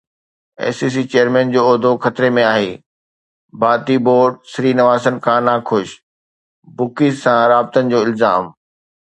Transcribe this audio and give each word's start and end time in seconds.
اي 0.61 0.69
C 0.77 0.87
C 0.93 1.03
chairman 1.11 1.47
جو 1.55 1.61
عهدو 1.67 1.91
خطري 2.03 2.29
۾ 2.37 2.45
آهي، 2.53 2.71
ڀارتي 3.61 3.95
بورڊ 4.05 4.31
سري 4.53 4.71
نواسن 4.79 5.15
کان 5.25 5.41
ناخوش، 5.47 5.87
بکيز 6.75 7.13
سان 7.23 7.39
رابطن 7.53 7.83
جو 7.91 7.99
الزام 8.05 8.43